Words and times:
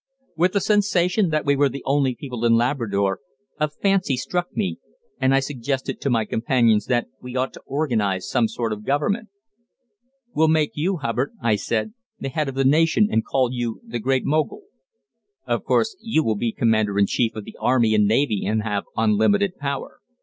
With 0.35 0.53
the 0.53 0.61
sensation 0.61 1.29
that 1.29 1.45
we 1.45 1.55
were 1.55 1.69
the 1.69 1.83
only 1.85 2.15
people 2.15 2.43
in 2.43 2.55
Labrador, 2.55 3.19
a 3.59 3.67
fancy 3.69 4.17
struck 4.17 4.47
me 4.57 4.79
and 5.19 5.31
I 5.31 5.39
suggested 5.39 6.01
to 6.01 6.09
my 6.09 6.25
companions 6.25 6.87
that 6.87 7.05
we 7.21 7.35
ought 7.35 7.53
to 7.53 7.59
organise 7.67 8.27
some 8.27 8.47
sort 8.47 8.73
of 8.73 8.83
government. 8.83 9.29
"We'll 10.33 10.47
make 10.47 10.71
you, 10.73 10.97
Hubbard," 10.97 11.33
I 11.39 11.55
said, 11.55 11.93
"the 12.19 12.29
head 12.29 12.49
of 12.49 12.55
the 12.55 12.65
nation 12.65 13.09
and 13.11 13.23
call 13.23 13.51
you 13.53 13.79
the 13.85 13.99
Great 13.99 14.25
Mogul. 14.25 14.63
Of 15.45 15.63
course 15.65 15.95
you 16.01 16.23
will 16.23 16.33
be 16.35 16.51
commander 16.51 16.97
in 16.97 17.05
chief 17.05 17.35
of 17.35 17.43
the 17.43 17.57
army 17.61 17.93
and 17.93 18.07
navy 18.07 18.43
and 18.43 18.63
have 18.63 18.85
unlimited 18.97 19.57
power. 19.57 19.99